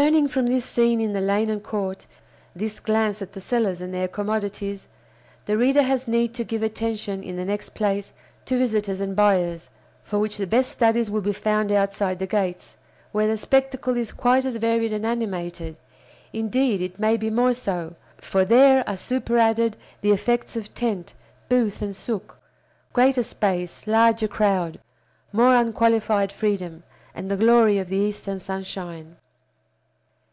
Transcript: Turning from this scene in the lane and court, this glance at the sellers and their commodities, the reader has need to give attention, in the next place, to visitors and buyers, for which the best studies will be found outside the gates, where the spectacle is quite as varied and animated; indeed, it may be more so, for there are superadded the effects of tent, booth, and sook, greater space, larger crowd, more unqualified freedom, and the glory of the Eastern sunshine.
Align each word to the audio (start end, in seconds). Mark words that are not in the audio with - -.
Turning 0.00 0.26
from 0.26 0.46
this 0.46 0.64
scene 0.64 1.02
in 1.02 1.12
the 1.12 1.20
lane 1.20 1.50
and 1.50 1.62
court, 1.62 2.06
this 2.56 2.80
glance 2.80 3.20
at 3.20 3.34
the 3.34 3.40
sellers 3.42 3.82
and 3.82 3.92
their 3.92 4.08
commodities, 4.08 4.88
the 5.44 5.58
reader 5.58 5.82
has 5.82 6.08
need 6.08 6.32
to 6.32 6.42
give 6.44 6.62
attention, 6.62 7.22
in 7.22 7.36
the 7.36 7.44
next 7.44 7.74
place, 7.74 8.14
to 8.46 8.56
visitors 8.56 9.02
and 9.02 9.14
buyers, 9.14 9.68
for 10.02 10.18
which 10.18 10.38
the 10.38 10.46
best 10.46 10.70
studies 10.70 11.10
will 11.10 11.20
be 11.20 11.30
found 11.30 11.70
outside 11.70 12.18
the 12.18 12.26
gates, 12.26 12.78
where 13.10 13.26
the 13.28 13.36
spectacle 13.36 13.94
is 13.98 14.12
quite 14.12 14.46
as 14.46 14.56
varied 14.56 14.94
and 14.94 15.04
animated; 15.04 15.76
indeed, 16.32 16.80
it 16.80 16.98
may 16.98 17.18
be 17.18 17.28
more 17.28 17.52
so, 17.52 17.94
for 18.16 18.46
there 18.46 18.88
are 18.88 18.96
superadded 18.96 19.76
the 20.00 20.10
effects 20.10 20.56
of 20.56 20.72
tent, 20.72 21.12
booth, 21.50 21.82
and 21.82 21.94
sook, 21.94 22.38
greater 22.94 23.22
space, 23.22 23.86
larger 23.86 24.26
crowd, 24.26 24.80
more 25.34 25.54
unqualified 25.54 26.32
freedom, 26.32 26.82
and 27.14 27.30
the 27.30 27.36
glory 27.36 27.76
of 27.76 27.90
the 27.90 27.96
Eastern 27.98 28.38
sunshine. 28.38 29.16